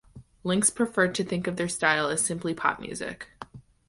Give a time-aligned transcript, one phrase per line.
[0.43, 3.27] Linx preferred to think of their style as simply pop music.